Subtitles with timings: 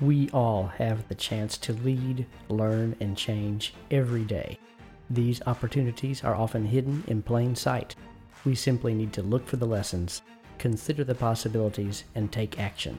[0.00, 4.58] We all have the chance to lead, learn, and change every day.
[5.10, 7.96] These opportunities are often hidden in plain sight.
[8.46, 10.22] We simply need to look for the lessons,
[10.56, 12.98] consider the possibilities, and take action.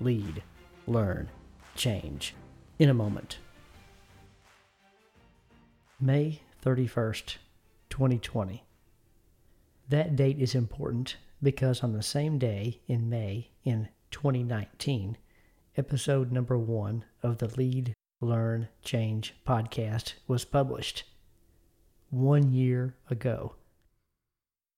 [0.00, 0.42] Lead,
[0.86, 1.28] learn,
[1.74, 2.34] change.
[2.78, 3.38] In a moment.
[6.00, 7.36] May 31st,
[7.90, 8.64] 2020.
[9.90, 15.18] That date is important because on the same day in May in 2019,
[15.76, 21.02] episode number one of the Lead, Learn, Change podcast was published.
[22.10, 23.56] One year ago.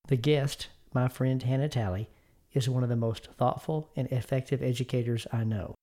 [0.09, 2.09] The guest, my friend Hannah Talley,
[2.55, 5.75] is one of the most thoughtful and effective educators I know.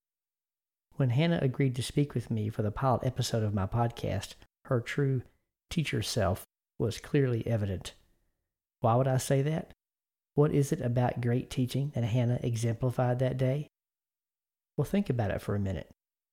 [0.95, 4.34] When Hannah agreed to speak with me for the pilot episode of my podcast,
[4.66, 5.22] her true
[5.70, 6.44] teacher self
[6.80, 7.94] was clearly evident.
[8.80, 9.72] Why would I say that?
[10.34, 13.67] What is it about great teaching that Hannah exemplified that day?
[14.76, 15.90] Well, think about it for a minute.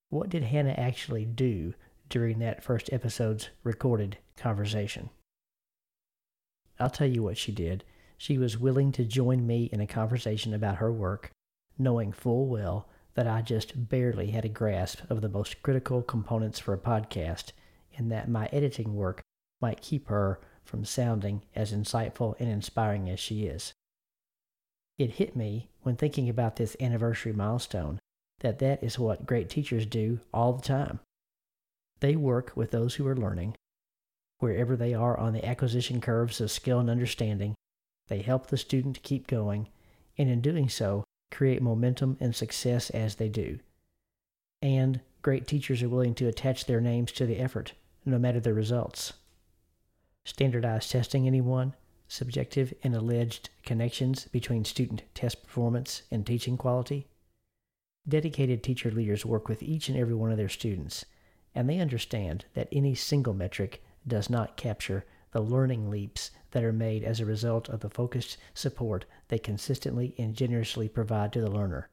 [0.08, 1.74] What did Hannah actually do
[2.08, 5.10] during that first episode's recorded conversation?
[6.78, 7.84] I'll tell you what she did.
[8.16, 11.30] She was willing to join me in a conversation about her work,
[11.78, 16.58] knowing full well that I just barely had a grasp of the most critical components
[16.58, 17.52] for a podcast
[17.96, 19.20] and that my editing work
[19.60, 23.74] might keep her from sounding as insightful and inspiring as she is.
[24.96, 27.98] It hit me when thinking about this anniversary milestone
[28.40, 31.00] that that is what great teachers do all the time.
[32.00, 33.54] They work with those who are learning.
[34.38, 37.54] Wherever they are on the acquisition curves of skill and understanding,
[38.08, 39.68] they help the student to keep going,
[40.16, 43.58] and in doing so, create momentum and success as they do.
[44.62, 47.74] And great teachers are willing to attach their names to the effort,
[48.04, 49.12] no matter the results.
[50.24, 51.74] Standardized testing, anyone?
[52.08, 57.06] Subjective and alleged connections between student test performance and teaching quality?
[58.08, 61.04] Dedicated teacher leaders work with each and every one of their students,
[61.54, 66.72] and they understand that any single metric does not capture the learning leaps that are
[66.72, 71.50] made as a result of the focused support they consistently and generously provide to the
[71.50, 71.88] learner.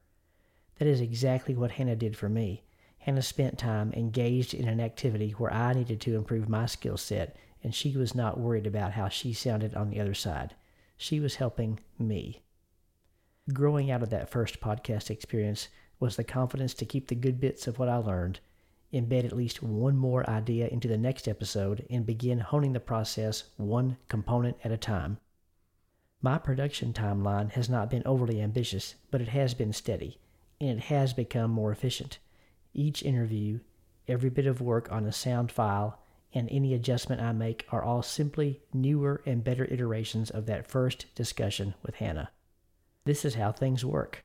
[0.78, 2.64] That is exactly what Hannah did for me.
[2.98, 7.36] Hannah spent time engaged in an activity where I needed to improve my skill set,
[7.62, 10.54] and she was not worried about how she sounded on the other side.
[10.96, 12.42] She was helping me.
[13.52, 15.68] Growing out of that first podcast experience,
[16.00, 18.40] was the confidence to keep the good bits of what I learned,
[18.92, 23.44] embed at least one more idea into the next episode, and begin honing the process
[23.56, 25.18] one component at a time.
[26.20, 30.18] My production timeline has not been overly ambitious, but it has been steady,
[30.60, 32.18] and it has become more efficient.
[32.74, 33.60] Each interview,
[34.08, 36.00] every bit of work on a sound file,
[36.34, 41.06] and any adjustment I make are all simply newer and better iterations of that first
[41.14, 42.30] discussion with Hannah.
[43.04, 44.24] This is how things work.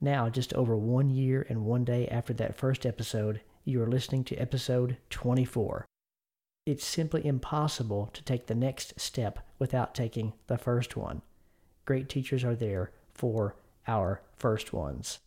[0.00, 4.24] Now, just over one year and one day after that first episode, you are listening
[4.24, 5.86] to episode 24.
[6.66, 11.22] It's simply impossible to take the next step without taking the first one.
[11.84, 15.20] Great teachers are there for our first ones.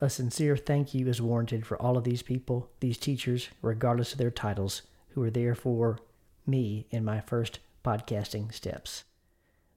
[0.00, 4.18] A sincere thank you is warranted for all of these people, these teachers, regardless of
[4.18, 5.98] their titles, who are there for
[6.46, 9.04] me in my first podcasting steps.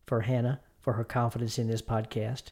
[0.08, 2.50] For Hannah, for her confidence in this podcast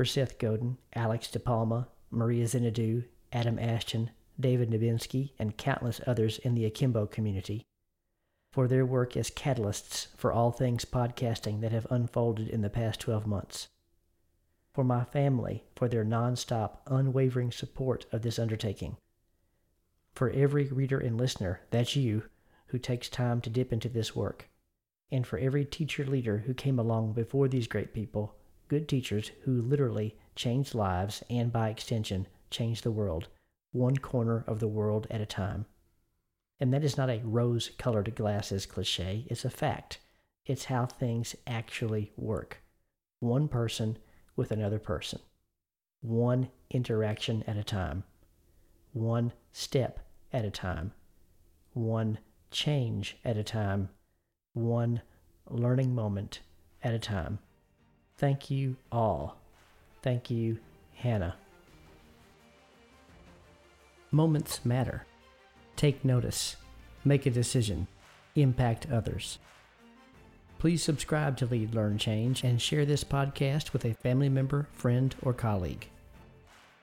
[0.00, 6.54] for Seth Godin, Alex DePalma, Maria Zinadu, Adam Ashton, David Nabinski, and countless others in
[6.54, 7.66] the Akimbo community,
[8.50, 12.98] for their work as catalysts for all things podcasting that have unfolded in the past
[13.00, 13.68] 12 months,
[14.72, 18.96] for my family for their nonstop, unwavering support of this undertaking,
[20.14, 22.22] for every reader and listener, that's you,
[22.68, 24.48] who takes time to dip into this work,
[25.12, 28.39] and for every teacher leader who came along before these great people
[28.70, 33.26] good teachers who literally change lives and, by extension, change the world,
[33.72, 35.66] one corner of the world at a time.
[36.60, 39.98] And that is not a rose colored glasses cliche, it's a fact.
[40.46, 42.62] It's how things actually work.
[43.18, 43.98] One person
[44.36, 45.18] with another person,
[46.00, 48.04] one interaction at a time,
[48.92, 49.98] one step
[50.32, 50.92] at a time,
[51.72, 52.18] one
[52.52, 53.88] change at a time,
[54.52, 55.02] one
[55.48, 56.38] learning moment
[56.84, 57.40] at a time.
[58.20, 59.38] Thank you all.
[60.02, 60.58] Thank you,
[60.94, 61.36] Hannah.
[64.10, 65.06] Moments matter.
[65.74, 66.56] Take notice.
[67.02, 67.86] Make a decision.
[68.34, 69.38] Impact others.
[70.58, 75.14] Please subscribe to Lead, Learn, Change and share this podcast with a family member, friend,
[75.22, 75.88] or colleague.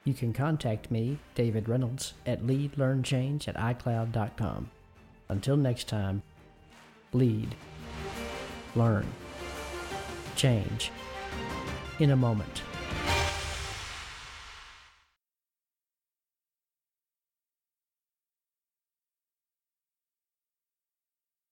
[0.06, 4.72] You can contact me, David Reynolds, at leadlearnchange at iCloud.com.
[5.30, 6.24] Until next time,
[7.14, 7.54] lead,
[8.76, 9.06] learn,
[10.36, 10.92] change
[12.00, 12.67] in a moment.